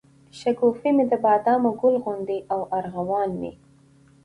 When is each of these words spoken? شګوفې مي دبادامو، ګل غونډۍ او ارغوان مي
شګوفې 0.39 0.89
مي 0.95 1.05
دبادامو، 1.11 1.71
ګل 1.79 1.95
غونډۍ 2.03 2.39
او 2.53 2.59
ارغوان 2.77 3.29
مي 3.39 3.51